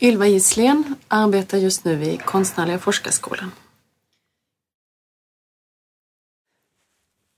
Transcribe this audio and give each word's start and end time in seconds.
Ylva 0.00 0.26
Gisslén 0.26 0.94
arbetar 1.08 1.58
just 1.58 1.84
nu 1.84 1.96
vid 1.96 2.22
Konstnärliga 2.22 2.78
forskarskolan. 2.78 3.50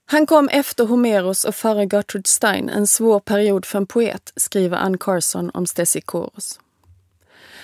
Han 0.05 0.25
kom 0.25 0.49
efter 0.49 0.85
Homeros 0.85 1.43
och 1.45 1.55
före 1.55 1.85
Gertrude 1.85 2.27
Stein, 2.29 2.69
en 2.69 2.87
svår 2.87 3.19
period 3.19 3.65
för 3.65 3.77
en 3.77 3.85
poet, 3.85 4.33
skriver 4.35 4.77
Ann 4.77 4.97
Carson 4.97 5.51
om 5.53 5.67
Stesikoros. 5.67 6.59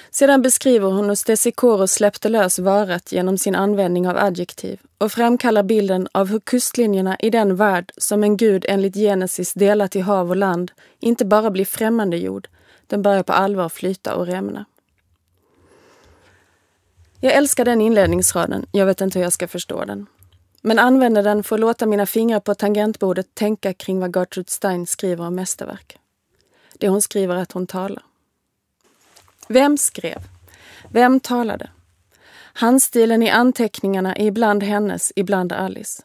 Sedan 0.09 0.41
beskriver 0.41 0.89
hon 0.89 1.09
hur 1.09 1.15
Stesikoros 1.15 1.91
släppte 1.91 2.29
lös 2.29 2.59
varet 2.59 3.11
genom 3.11 3.37
sin 3.37 3.55
användning 3.55 4.07
av 4.07 4.17
adjektiv 4.17 4.79
och 4.97 5.11
framkallar 5.11 5.63
bilden 5.63 6.07
av 6.11 6.27
hur 6.27 6.39
kustlinjerna 6.39 7.17
i 7.19 7.29
den 7.29 7.55
värld 7.55 7.91
som 7.97 8.23
en 8.23 8.37
gud 8.37 8.65
enligt 8.67 8.95
Genesis 8.95 9.53
delat 9.53 9.95
i 9.95 9.99
hav 9.99 10.29
och 10.29 10.35
land 10.35 10.71
inte 10.99 11.25
bara 11.25 11.51
blir 11.51 11.65
främmande 11.65 12.17
jord, 12.17 12.47
den 12.87 13.01
börjar 13.01 13.23
på 13.23 13.33
allvar 13.33 13.69
flyta 13.69 14.15
och 14.15 14.27
rämna. 14.27 14.65
Jag 17.19 17.33
älskar 17.33 17.65
den 17.65 17.81
inledningsraden, 17.81 18.65
jag 18.71 18.85
vet 18.85 19.01
inte 19.01 19.19
hur 19.19 19.23
jag 19.23 19.33
ska 19.33 19.47
förstå 19.47 19.85
den. 19.85 20.07
Men 20.61 20.79
använder 20.79 21.23
den 21.23 21.43
för 21.43 21.55
att 21.55 21.59
låta 21.59 21.85
mina 21.85 22.05
fingrar 22.05 22.39
på 22.39 22.55
tangentbordet 22.55 23.35
tänka 23.35 23.73
kring 23.73 23.99
vad 23.99 24.15
Gertrude 24.15 24.51
Stein 24.51 24.87
skriver 24.87 25.25
om 25.25 25.35
mästerverk. 25.35 25.97
Det 26.73 26.89
hon 26.89 27.01
skriver 27.01 27.35
är 27.35 27.41
att 27.41 27.51
hon 27.51 27.67
talar. 27.67 28.03
Vem 29.47 29.77
skrev? 29.77 30.17
Vem 30.89 31.19
talade? 31.19 31.69
Handstilen 32.53 33.23
i 33.23 33.29
anteckningarna 33.29 34.15
är 34.15 34.25
ibland 34.25 34.63
hennes, 34.63 35.13
ibland 35.15 35.53
Alice. 35.53 36.03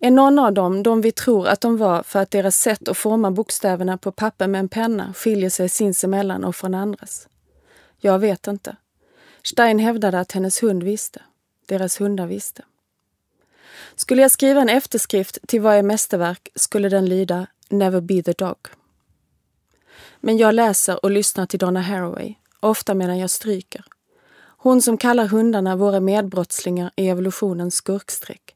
Är 0.00 0.10
någon 0.10 0.38
av 0.38 0.52
dem 0.52 0.82
de 0.82 1.00
vi 1.00 1.12
tror 1.12 1.46
att 1.46 1.60
de 1.60 1.76
var 1.76 2.02
för 2.02 2.18
att 2.18 2.30
deras 2.30 2.56
sätt 2.56 2.88
att 2.88 2.98
forma 2.98 3.30
bokstäverna 3.30 3.98
på 3.98 4.12
papper 4.12 4.46
med 4.46 4.58
en 4.58 4.68
penna 4.68 5.12
skiljer 5.14 5.50
sig 5.50 5.68
sinsemellan 5.68 6.44
och 6.44 6.56
från 6.56 6.74
andras? 6.74 7.28
Jag 7.98 8.18
vet 8.18 8.46
inte. 8.46 8.76
Stein 9.42 9.78
hävdade 9.78 10.20
att 10.20 10.32
hennes 10.32 10.62
hund 10.62 10.82
visste. 10.82 11.22
Deras 11.66 12.00
hundar 12.00 12.26
visste. 12.26 12.62
Skulle 13.94 14.22
jag 14.22 14.30
skriva 14.30 14.60
en 14.60 14.68
efterskrift 14.68 15.38
till 15.48 15.60
varje 15.60 15.82
mästerverk 15.82 16.48
skulle 16.54 16.88
den 16.88 17.06
lyda 17.06 17.46
Never 17.68 18.00
be 18.00 18.22
the 18.22 18.32
dog. 18.32 18.58
Men 20.20 20.36
jag 20.36 20.54
läser 20.54 21.04
och 21.04 21.10
lyssnar 21.10 21.46
till 21.46 21.58
Donna 21.58 21.80
Haraway, 21.80 22.34
ofta 22.60 22.94
medan 22.94 23.18
jag 23.18 23.30
stryker. 23.30 23.84
Hon 24.56 24.82
som 24.82 24.96
kallar 24.96 25.26
hundarna 25.26 25.76
våra 25.76 26.00
medbrottslingar 26.00 26.90
i 26.96 27.08
evolutionens 27.08 27.74
skurkstreck 27.74 28.54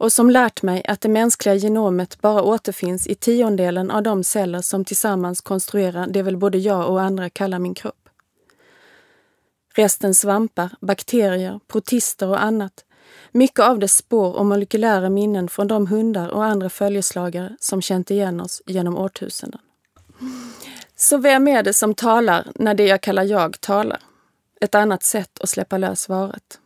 och 0.00 0.12
som 0.12 0.30
lärt 0.30 0.62
mig 0.62 0.84
att 0.88 1.00
det 1.00 1.08
mänskliga 1.08 1.54
genomet 1.54 2.20
bara 2.20 2.42
återfinns 2.42 3.06
i 3.06 3.14
tiondelen 3.14 3.90
av 3.90 4.02
de 4.02 4.24
celler 4.24 4.60
som 4.60 4.84
tillsammans 4.84 5.40
konstruerar 5.40 6.06
det 6.06 6.22
väl 6.22 6.36
både 6.36 6.58
jag 6.58 6.90
och 6.90 7.02
andra 7.02 7.30
kallar 7.30 7.58
min 7.58 7.74
kropp. 7.74 7.99
Resten 9.74 10.14
svampar, 10.14 10.70
bakterier, 10.80 11.60
protister 11.68 12.28
och 12.28 12.42
annat. 12.42 12.84
Mycket 13.32 13.60
av 13.60 13.78
det 13.78 13.88
spår 13.88 14.36
och 14.36 14.46
molekylära 14.46 15.10
minnen 15.10 15.48
från 15.48 15.68
de 15.68 15.86
hundar 15.86 16.28
och 16.28 16.44
andra 16.44 16.70
följeslagare 16.70 17.56
som 17.60 17.82
känt 17.82 18.10
igen 18.10 18.40
oss 18.40 18.62
genom 18.66 18.96
årtusenden. 18.96 19.60
Så 20.96 21.18
vem 21.18 21.48
är 21.48 21.62
det 21.62 21.72
som 21.72 21.94
talar 21.94 22.46
när 22.54 22.74
det 22.74 22.86
jag 22.86 23.00
kallar 23.00 23.24
jag 23.24 23.60
talar? 23.60 24.00
Ett 24.60 24.74
annat 24.74 25.02
sätt 25.02 25.40
att 25.40 25.48
släppa 25.48 25.78
lös 25.78 26.08
varet. 26.08 26.58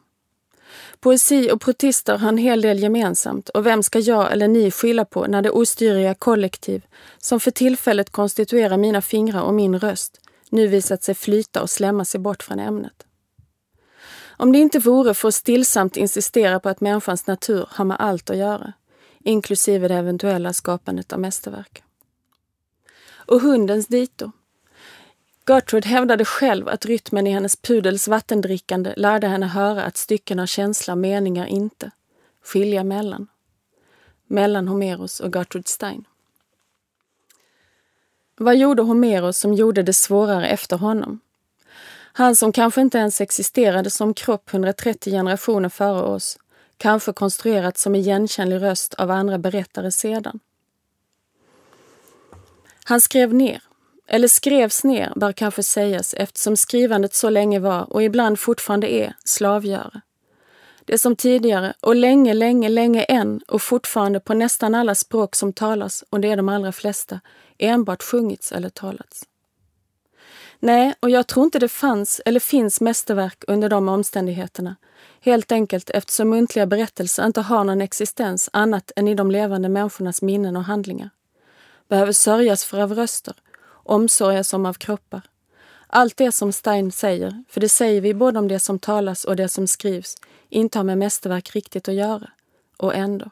Poesi 1.01 1.51
och 1.53 1.61
protister 1.61 2.19
har 2.19 2.29
en 2.29 2.39
hel 2.39 2.61
del 2.61 2.79
gemensamt 2.79 3.49
och 3.49 3.67
vem 3.67 3.83
ska 3.83 3.99
jag 3.99 4.33
eller 4.33 4.49
ni 4.49 4.71
skylla 4.71 5.05
på 5.05 5.27
när 5.27 5.43
det 5.43 5.51
ostyriga 5.51 6.15
kollektiv 6.15 6.83
som 7.19 7.41
för 7.41 7.51
tillfället 7.51 8.11
konstituerar 8.11 8.77
mina 8.77 9.03
fingrar 9.03 9.43
och 9.43 9.55
min 9.55 9.79
röst 9.79 10.21
nu 10.55 10.67
visat 10.67 11.03
sig 11.03 11.15
flyta 11.15 11.63
och 11.63 11.71
slämma 11.71 12.05
sig 12.05 12.21
bort 12.21 12.43
från 12.43 12.59
ämnet. 12.59 13.07
Om 14.37 14.53
det 14.53 14.59
inte 14.59 14.79
vore 14.79 15.15
för 15.15 15.29
att 15.29 15.35
stillsamt 15.35 15.97
insistera 15.97 16.61
på 16.61 16.69
att 16.69 16.81
människans 16.81 17.27
natur 17.27 17.67
har 17.71 17.85
med 17.85 17.97
allt 18.01 18.31
att 18.31 18.37
göra, 18.37 18.73
inklusive 19.21 19.89
det 19.89 19.95
eventuella 19.95 20.53
skapandet 20.53 21.13
av 21.13 21.21
mästerverk. 21.21 21.83
Och 23.27 23.41
hundens 23.41 23.87
dito. 23.87 24.33
Gertrude 25.49 25.89
hävdade 25.89 26.25
själv 26.25 26.69
att 26.69 26.87
rytmen 26.87 27.27
i 27.27 27.31
hennes 27.31 27.57
pudels 27.57 28.09
vattendrickande 28.09 28.95
lärde 28.97 29.27
henne 29.27 29.47
höra 29.47 29.83
att 29.85 29.97
stycken 29.97 30.39
har 30.39 30.47
känsla, 30.47 30.95
meningar 30.95 31.47
inte. 31.47 31.91
Skilja 32.45 32.85
mellan. 32.85 33.27
Mellan 34.27 34.69
Homeros 34.69 35.21
och 35.21 35.35
Gertrude 35.35 35.69
Stein. 35.69 36.05
Vad 38.37 38.57
gjorde 38.57 38.83
Homeros 38.83 39.39
som 39.39 39.55
gjorde 39.55 39.83
det 39.83 39.93
svårare 39.93 40.49
efter 40.49 40.77
honom? 40.77 41.21
Han 42.13 42.37
som 42.37 42.53
kanske 42.53 42.81
inte 42.81 42.99
ens 42.99 43.21
existerade 43.21 43.91
som 43.91 44.15
kropp 44.15 44.55
130 44.55 45.13
generationer 45.13 45.69
före 45.69 46.03
oss, 46.03 46.39
kanske 46.77 47.13
konstruerat 47.13 47.79
som 47.79 47.95
igenkännlig 47.95 48.63
röst 48.63 48.95
av 48.95 49.11
andra 49.11 49.39
berättare 49.39 49.91
sedan. 49.91 50.41
Han 52.85 53.01
skrev 53.01 53.35
ner, 53.35 53.63
eller 54.07 54.29
skrevs 54.29 54.85
ner 54.85 55.13
bör 55.17 55.33
kanske 55.33 55.63
sägas 55.63 56.15
eftersom 56.15 56.57
skrivandet 56.57 57.15
så 57.15 57.31
länge 57.31 57.59
var, 57.59 57.93
och 57.93 58.03
ibland 58.03 58.39
fortfarande 58.39 58.93
är, 58.93 59.15
slavgöra. 59.25 60.01
Det 60.85 60.99
som 60.99 61.17
tidigare, 61.17 61.75
och 61.81 61.97
länge, 61.97 62.35
länge, 62.35 62.69
länge 62.69 63.03
än, 63.03 63.41
och 63.49 63.63
fortfarande 63.63 64.21
på 64.21 64.35
nästan 64.35 64.75
alla 64.75 64.95
språk 64.95 65.37
som 65.37 65.53
talas, 65.53 66.05
och 66.11 66.21
det 66.21 66.31
är 66.31 66.37
de 66.37 66.49
allra 66.49 66.73
flesta, 66.73 67.21
enbart 67.59 68.03
sjungits 68.03 68.53
eller 68.53 68.69
talats. 68.69 69.25
Nej, 70.59 70.95
och 71.01 71.11
jag 71.11 71.27
tror 71.27 71.45
inte 71.45 71.59
det 71.59 71.69
fanns 71.69 72.21
eller 72.25 72.41
finns 72.41 72.81
mästerverk 72.81 73.45
under 73.47 73.69
de 73.69 73.89
omständigheterna. 73.89 74.77
Helt 75.21 75.53
enkelt 75.53 75.91
eftersom 75.91 76.31
muntliga 76.31 76.67
berättelser 76.67 77.27
inte 77.27 77.41
har 77.41 77.65
någon 77.65 77.81
existens 77.81 78.51
annat 78.53 78.93
än 78.97 79.09
i 79.09 79.15
de 79.15 79.31
levande 79.31 79.69
människornas 79.69 80.23
minnen 80.23 80.57
och 80.57 80.65
handlingar. 80.65 81.11
Behöver 81.89 82.13
sörjas 82.13 82.65
för 82.65 82.81
av 82.81 82.95
röster, 82.95 83.35
omsorgas 83.67 84.53
om 84.53 84.67
av 84.67 84.75
kroppar. 84.75 85.23
Allt 85.97 86.17
det 86.17 86.33
som 86.33 86.53
Stein 86.53 86.93
säger, 86.93 87.45
för 87.49 87.61
det 87.61 87.69
säger 87.69 88.01
vi 88.01 88.15
både 88.15 88.39
om 88.39 88.49
det 88.49 88.61
som 88.61 88.79
talas 88.79 89.25
och 89.25 89.37
det 89.37 89.49
som 89.49 89.67
skrivs, 89.67 90.15
inte 90.49 90.79
har 90.79 90.85
med 90.85 90.99
mästerverk 90.99 91.55
riktigt 91.55 91.89
att 91.89 91.95
göra. 91.95 92.31
Och 92.77 92.95
ändå. 92.95 93.31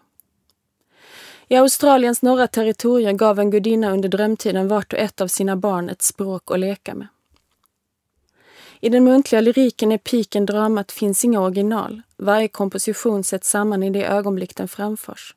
I 1.49 1.57
Australiens 1.57 2.23
norra 2.23 2.47
territorier 2.47 3.13
gav 3.13 3.39
en 3.39 3.51
gudinna 3.51 3.91
under 3.91 4.09
drömtiden 4.09 4.69
vart 4.69 4.93
och 4.93 4.99
ett 4.99 5.21
av 5.21 5.29
sina 5.29 5.57
barn 5.57 5.89
ett 5.89 6.03
språk 6.03 6.51
att 6.51 6.59
leka 6.59 6.95
med. 6.95 7.09
I 8.81 8.89
den 8.89 9.05
muntliga 9.05 9.41
lyriken, 9.41 9.93
epiken, 9.93 10.47
dramat 10.47 10.93
finns 10.93 11.25
inga 11.25 11.41
original. 11.41 12.03
Varje 12.17 12.49
komposition 12.49 13.25
sätts 13.25 13.51
samman 13.51 13.83
i 13.83 13.91
det 13.91 14.05
ögonblick 14.05 14.57
den 14.57 14.69
framförs. 14.69 15.35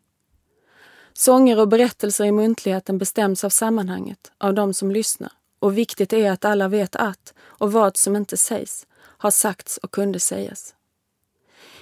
Sånger 1.13 1.59
och 1.59 1.67
berättelser 1.67 2.25
i 2.25 2.31
muntligheten 2.31 2.97
bestäms 2.97 3.43
av 3.43 3.49
sammanhanget, 3.49 4.31
av 4.37 4.53
de 4.53 4.73
som 4.73 4.91
lyssnar. 4.91 5.31
Och 5.59 5.77
viktigt 5.77 6.13
är 6.13 6.31
att 6.31 6.45
alla 6.45 6.67
vet 6.67 6.95
att, 6.95 7.33
och 7.39 7.71
vad 7.71 7.97
som 7.97 8.15
inte 8.15 8.37
sägs, 8.37 8.87
har 8.97 9.31
sagts 9.31 9.77
och 9.77 9.91
kunde 9.91 10.19
sägas. 10.19 10.75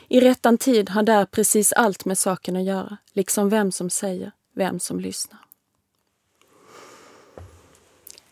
I 0.07 0.19
rättan 0.19 0.57
tid 0.57 0.89
har 0.89 1.03
där 1.03 1.25
precis 1.25 1.73
allt 1.73 2.05
med 2.05 2.17
saken 2.17 2.55
att 2.55 2.63
göra, 2.63 2.97
liksom 3.13 3.49
vem 3.49 3.71
som 3.71 3.89
säger, 3.89 4.31
vem 4.55 4.79
som 4.79 4.99
lyssnar. 4.99 5.39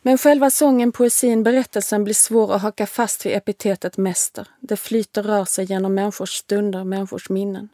Men 0.02 0.18
själva 0.18 0.50
sången, 0.50 0.92
poesin, 0.92 1.44
berättelsen 1.44 2.04
blir 2.04 2.14
svår 2.14 2.54
att 2.54 2.62
haka 2.62 2.88
fast 2.88 3.26
vid 3.26 3.36
epitetet 3.36 3.98
mäster. 3.98 4.48
Det 4.60 4.78
flyter 4.78 5.24
rör 5.24 5.46
sig 5.46 5.66
genom 5.66 5.94
människors 5.94 6.30
stunder, 6.34 6.84
människors 6.84 7.30
minnen. 7.30 7.70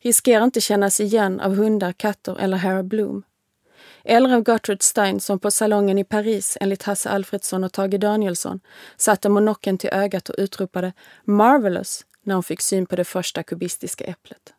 Riskerar 0.00 0.44
inte 0.44 0.60
kännas 0.60 1.00
igen 1.00 1.40
av 1.40 1.54
hundar, 1.54 1.92
katter 1.92 2.36
eller 2.38 2.56
Harry 2.56 2.82
Bloom. 2.82 3.22
Eller 4.04 4.34
av 4.34 4.44
Gertrude 4.48 4.84
Stein 4.84 5.20
som 5.20 5.38
på 5.38 5.50
salongen 5.50 5.98
i 5.98 6.04
Paris, 6.04 6.58
enligt 6.60 6.82
Hasse 6.82 7.10
Alfredsson 7.10 7.64
och 7.64 7.72
Tage 7.72 8.00
Danielsson, 8.00 8.60
satte 8.96 9.28
monocken 9.28 9.78
till 9.78 9.90
ögat 9.92 10.28
och 10.28 10.34
utropade 10.38 10.92
“Marvelous” 11.24 12.04
när 12.22 12.34
hon 12.34 12.42
fick 12.42 12.60
syn 12.60 12.86
på 12.86 12.96
det 12.96 13.04
första 13.04 13.42
kubistiska 13.42 14.04
äpplet. 14.04 14.52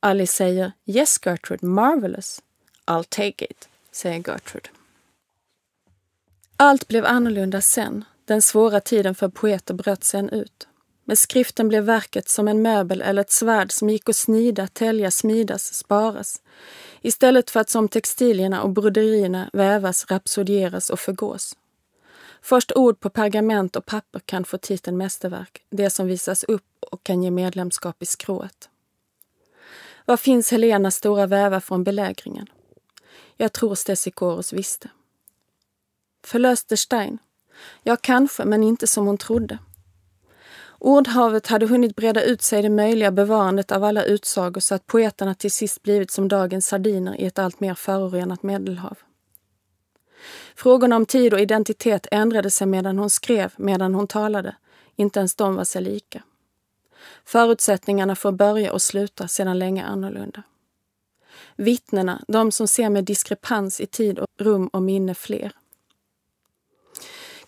Alice 0.00 0.32
säger 0.32 0.72
“Yes 0.86 1.18
Gertrude, 1.26 1.66
marvelous”. 1.66 2.42
“I'll 2.86 3.06
take 3.08 3.44
it”, 3.44 3.68
säger 3.90 4.16
Gertrude. 4.16 4.68
Allt 6.56 6.88
blev 6.88 7.06
annorlunda 7.06 7.60
sen. 7.60 8.04
Den 8.24 8.42
svåra 8.42 8.80
tiden 8.80 9.14
för 9.14 9.28
poeter 9.28 9.74
bröt 9.74 10.04
sen 10.04 10.28
ut. 10.28 10.68
Med 11.08 11.18
skriften 11.18 11.68
blev 11.68 11.84
verket 11.84 12.28
som 12.28 12.48
en 12.48 12.62
möbel 12.62 13.02
eller 13.02 13.20
ett 13.20 13.30
svärd 13.30 13.72
som 13.72 13.90
gick 13.90 14.08
att 14.08 14.16
snida, 14.16 14.66
tälja, 14.66 15.10
smidas, 15.10 15.74
sparas. 15.74 16.42
Istället 17.00 17.50
för 17.50 17.60
att 17.60 17.70
som 17.70 17.88
textilierna 17.88 18.62
och 18.62 18.70
broderierna 18.70 19.50
vävas, 19.52 20.06
rapsodieras 20.10 20.90
och 20.90 21.00
förgås. 21.00 21.56
Först 22.42 22.72
ord 22.72 23.00
på 23.00 23.10
pergament 23.10 23.76
och 23.76 23.86
papper 23.86 24.20
kan 24.24 24.44
få 24.44 24.58
titeln 24.58 24.96
mästerverk, 24.96 25.62
det 25.70 25.90
som 25.90 26.06
visas 26.06 26.44
upp 26.44 26.84
och 26.90 27.04
kan 27.04 27.22
ge 27.22 27.30
medlemskap 27.30 28.02
i 28.02 28.06
skrået. 28.06 28.68
Var 30.04 30.16
finns 30.16 30.52
Helenas 30.52 30.94
stora 30.94 31.26
vävar 31.26 31.60
från 31.60 31.84
belägringen? 31.84 32.46
Jag 33.36 33.52
tror 33.52 33.74
Stesikoros 33.74 34.52
visste. 34.52 34.90
Förlöste 36.24 36.76
Stein. 36.76 37.18
Ja, 37.82 37.96
kanske, 37.96 38.44
men 38.44 38.62
inte 38.62 38.86
som 38.86 39.06
hon 39.06 39.18
trodde. 39.18 39.58
Ordhavet 40.78 41.46
hade 41.46 41.66
hunnit 41.66 41.96
breda 41.96 42.22
ut 42.22 42.42
sig 42.42 42.58
i 42.58 42.62
det 42.62 42.70
möjliga 42.70 43.10
bevarandet 43.10 43.72
av 43.72 43.84
alla 43.84 44.04
utsagor 44.04 44.60
så 44.60 44.74
att 44.74 44.86
poeterna 44.86 45.34
till 45.34 45.50
sist 45.50 45.82
blivit 45.82 46.10
som 46.10 46.28
dagens 46.28 46.66
sardiner 46.66 47.20
i 47.20 47.26
ett 47.26 47.38
allt 47.38 47.60
mer 47.60 47.74
förorenat 47.74 48.42
medelhav. 48.42 48.98
Frågorna 50.54 50.96
om 50.96 51.06
tid 51.06 51.34
och 51.34 51.40
identitet 51.40 52.06
ändrade 52.10 52.50
sig 52.50 52.66
medan 52.66 52.98
hon 52.98 53.10
skrev, 53.10 53.52
medan 53.56 53.94
hon 53.94 54.06
talade. 54.06 54.56
Inte 54.96 55.18
ens 55.18 55.34
de 55.34 55.54
var 55.54 55.64
sig 55.64 55.82
lika. 55.82 56.22
Förutsättningarna 57.24 58.16
för 58.16 58.28
att 58.28 58.34
börja 58.34 58.72
och 58.72 58.82
sluta 58.82 59.28
sedan 59.28 59.58
länge 59.58 59.84
annorlunda. 59.84 60.42
Vittnena, 61.56 62.24
de 62.28 62.52
som 62.52 62.68
ser 62.68 62.90
med 62.90 63.04
diskrepans 63.04 63.80
i 63.80 63.86
tid 63.86 64.18
och 64.18 64.28
rum 64.38 64.68
och 64.68 64.82
minne 64.82 65.14
fler. 65.14 65.52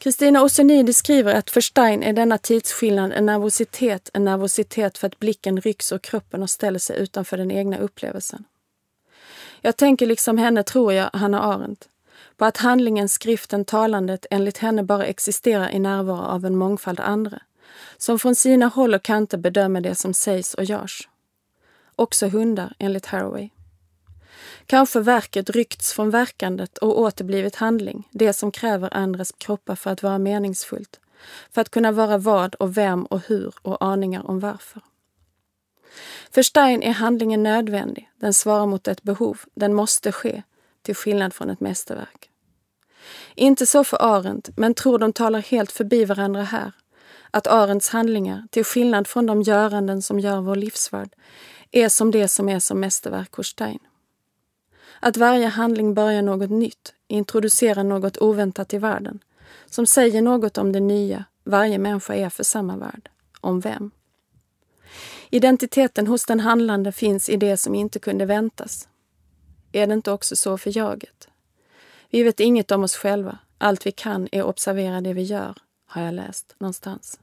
Kristina 0.00 0.42
Ossenidi 0.42 0.92
skriver 0.92 1.34
att 1.34 1.50
för 1.50 1.60
Stein 1.60 2.02
är 2.02 2.12
denna 2.12 2.38
tidsskillnad 2.38 3.12
en 3.12 3.26
nervositet, 3.26 4.10
en 4.12 4.24
nervositet 4.24 4.98
för 4.98 5.06
att 5.06 5.18
blicken 5.18 5.60
rycks 5.60 5.92
ur 5.92 5.98
kroppen 5.98 6.42
och 6.42 6.50
ställer 6.50 6.78
sig 6.78 6.98
utanför 6.98 7.36
den 7.36 7.50
egna 7.50 7.78
upplevelsen. 7.78 8.44
Jag 9.60 9.76
tänker 9.76 10.06
liksom 10.06 10.38
henne, 10.38 10.62
tror 10.62 10.92
jag, 10.92 11.10
Hanna 11.12 11.40
Arendt, 11.40 11.88
på 12.36 12.44
att 12.44 12.56
handlingen, 12.56 13.08
skriften, 13.08 13.64
talandet 13.64 14.26
enligt 14.30 14.58
henne 14.58 14.82
bara 14.82 15.04
existerar 15.04 15.70
i 15.70 15.78
närvaro 15.78 16.22
av 16.22 16.46
en 16.46 16.56
mångfald 16.56 17.00
andra, 17.00 17.42
som 17.98 18.18
från 18.18 18.34
sina 18.34 18.66
håll 18.66 18.94
och 18.94 19.02
kanter 19.02 19.38
bedömer 19.38 19.80
det 19.80 19.94
som 19.94 20.14
sägs 20.14 20.54
och 20.54 20.64
görs. 20.64 21.08
Också 21.96 22.28
hundar, 22.28 22.74
enligt 22.78 23.06
Haraway. 23.06 23.50
Kanske 24.66 25.00
verket 25.00 25.50
ryckts 25.50 25.92
från 25.92 26.10
verkandet 26.10 26.78
och 26.78 27.00
återblivit 27.00 27.56
handling, 27.56 28.08
det 28.10 28.32
som 28.32 28.52
kräver 28.52 28.96
andras 28.96 29.32
kroppar 29.38 29.74
för 29.74 29.90
att 29.90 30.02
vara 30.02 30.18
meningsfullt, 30.18 31.00
för 31.50 31.60
att 31.60 31.70
kunna 31.70 31.92
vara 31.92 32.18
vad 32.18 32.54
och 32.54 32.76
vem 32.76 33.04
och 33.04 33.20
hur 33.26 33.54
och 33.62 33.84
aningar 33.84 34.26
om 34.30 34.40
varför. 34.40 34.82
För 36.30 36.42
Stein 36.42 36.82
är 36.82 36.92
handlingen 36.92 37.42
nödvändig, 37.42 38.10
den 38.16 38.34
svarar 38.34 38.66
mot 38.66 38.88
ett 38.88 39.02
behov, 39.02 39.40
den 39.54 39.74
måste 39.74 40.12
ske, 40.12 40.42
till 40.82 40.94
skillnad 40.94 41.34
från 41.34 41.50
ett 41.50 41.60
mästerverk. 41.60 42.30
Inte 43.34 43.66
så 43.66 43.84
för 43.84 43.96
Arendt, 44.00 44.50
men 44.56 44.74
tror 44.74 44.98
de 44.98 45.12
talar 45.12 45.40
helt 45.40 45.72
förbi 45.72 46.04
varandra 46.04 46.42
här. 46.42 46.72
Att 47.30 47.46
Arendts 47.46 47.88
handlingar, 47.88 48.46
till 48.50 48.64
skillnad 48.64 49.06
från 49.06 49.26
de 49.26 49.42
göranden 49.42 50.02
som 50.02 50.20
gör 50.20 50.40
vår 50.40 50.56
livsvärld, 50.56 51.14
är 51.70 51.88
som 51.88 52.10
det 52.10 52.28
som 52.28 52.48
är 52.48 52.58
som 52.58 52.80
mästerverk 52.80 53.32
hos 53.32 53.46
Stein. 53.46 53.78
Att 55.00 55.16
varje 55.16 55.46
handling 55.46 55.94
börjar 55.94 56.22
något 56.22 56.50
nytt, 56.50 56.94
introducerar 57.08 57.84
något 57.84 58.18
oväntat 58.18 58.74
i 58.74 58.78
världen, 58.78 59.18
som 59.66 59.86
säger 59.86 60.22
något 60.22 60.58
om 60.58 60.72
det 60.72 60.80
nya 60.80 61.24
varje 61.44 61.78
människa 61.78 62.14
är 62.14 62.28
för 62.28 62.44
samma 62.44 62.76
värld. 62.76 63.10
Om 63.40 63.60
vem? 63.60 63.90
Identiteten 65.30 66.06
hos 66.06 66.24
den 66.24 66.40
handlande 66.40 66.92
finns 66.92 67.28
i 67.28 67.36
det 67.36 67.56
som 67.56 67.74
inte 67.74 67.98
kunde 67.98 68.26
väntas. 68.26 68.88
Är 69.72 69.86
det 69.86 69.94
inte 69.94 70.12
också 70.12 70.36
så 70.36 70.58
för 70.58 70.76
jaget? 70.76 71.28
Vi 72.10 72.22
vet 72.22 72.40
inget 72.40 72.70
om 72.70 72.84
oss 72.84 72.96
själva. 72.96 73.38
Allt 73.58 73.86
vi 73.86 73.92
kan 73.92 74.28
är 74.32 74.42
observera 74.42 75.00
det 75.00 75.12
vi 75.12 75.22
gör, 75.22 75.54
har 75.86 76.02
jag 76.02 76.14
läst 76.14 76.54
någonstans. 76.58 77.20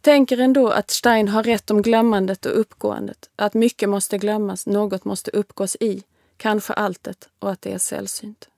Tänker 0.00 0.38
ändå 0.38 0.68
att 0.68 0.90
Stein 0.90 1.28
har 1.28 1.42
rätt 1.42 1.70
om 1.70 1.82
glömmandet 1.82 2.46
och 2.46 2.60
uppgåendet, 2.60 3.30
att 3.36 3.54
mycket 3.54 3.88
måste 3.88 4.18
glömmas, 4.18 4.66
något 4.66 5.04
måste 5.04 5.30
uppgås 5.30 5.76
i, 5.80 6.02
kanske 6.36 6.72
alltet, 6.72 7.28
och 7.38 7.50
att 7.50 7.62
det 7.62 7.72
är 7.72 7.78
sällsynt. 7.78 8.48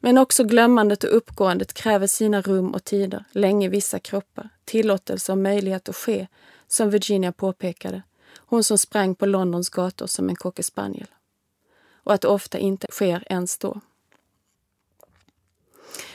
Men 0.00 0.18
också 0.18 0.44
glömmandet 0.44 1.04
och 1.04 1.16
uppgåendet 1.16 1.72
kräver 1.72 2.06
sina 2.06 2.40
rum 2.40 2.74
och 2.74 2.84
tider, 2.84 3.24
länge 3.32 3.68
vissa 3.68 3.98
kroppar, 3.98 4.48
tillåtelse 4.64 5.32
och 5.32 5.38
möjlighet 5.38 5.88
att 5.88 5.96
ske, 5.96 6.26
som 6.66 6.90
Virginia 6.90 7.32
påpekade, 7.32 8.02
hon 8.36 8.64
som 8.64 8.78
sprang 8.78 9.14
på 9.14 9.26
Londons 9.26 9.70
gator 9.70 10.06
som 10.06 10.28
en 10.28 10.36
cockerspaniel. 10.36 11.06
Och 12.04 12.14
att 12.14 12.20
det 12.20 12.28
ofta 12.28 12.58
inte 12.58 12.86
sker 12.90 13.24
ens 13.26 13.58
då. 13.58 13.80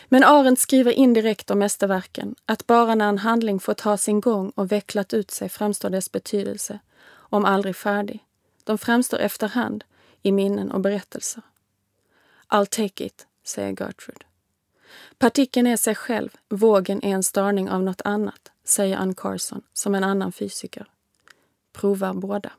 Men 0.05 0.23
Arendt 0.23 0.59
skriver 0.59 0.91
indirekt 0.91 1.51
om 1.51 1.59
mästerverken 1.59 2.35
att 2.45 2.67
bara 2.67 2.95
när 2.95 3.09
en 3.09 3.17
handling 3.17 3.59
får 3.59 3.73
ta 3.73 3.97
sin 3.97 4.21
gång 4.21 4.49
och 4.55 4.71
vecklat 4.71 5.13
ut 5.13 5.31
sig 5.31 5.49
framstår 5.49 5.89
dess 5.89 6.11
betydelse, 6.11 6.79
om 7.13 7.45
aldrig 7.45 7.75
färdig. 7.75 8.25
De 8.63 8.77
framstår 8.77 9.17
efterhand, 9.17 9.83
i 10.25 10.31
minnen 10.31 10.71
och 10.71 10.81
berättelser. 10.81 11.43
I'll 12.49 12.65
take 12.65 13.05
it, 13.05 13.27
säger 13.43 13.69
Gertrude. 13.69 14.25
Partikeln 15.17 15.67
är 15.67 15.77
sig 15.77 15.95
själv, 15.95 16.29
vågen 16.49 17.03
är 17.03 17.09
en 17.09 17.23
störning 17.23 17.69
av 17.69 17.83
något 17.83 18.01
annat, 18.01 18.51
säger 18.63 18.97
Ann 18.97 19.15
Carson 19.15 19.61
som 19.73 19.95
en 19.95 20.03
annan 20.03 20.31
fysiker. 20.31 20.85
Prova 21.73 22.13
båda. 22.13 22.51